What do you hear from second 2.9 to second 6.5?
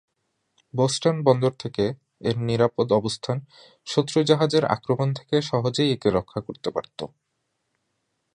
অবস্থান শত্রু-জাহাজের আক্রমণ থেকে সহজেই একে রক্ষা